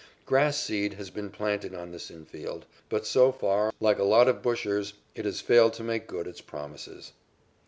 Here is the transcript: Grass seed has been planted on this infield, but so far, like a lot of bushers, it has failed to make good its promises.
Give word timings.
Grass 0.25 0.57
seed 0.57 0.95
has 0.95 1.11
been 1.11 1.29
planted 1.29 1.75
on 1.75 1.91
this 1.91 2.09
infield, 2.09 2.65
but 2.89 3.05
so 3.05 3.31
far, 3.31 3.71
like 3.79 3.99
a 3.99 4.03
lot 4.03 4.27
of 4.27 4.41
bushers, 4.41 4.95
it 5.13 5.25
has 5.25 5.41
failed 5.41 5.73
to 5.73 5.83
make 5.83 6.07
good 6.07 6.25
its 6.25 6.41
promises. 6.41 7.11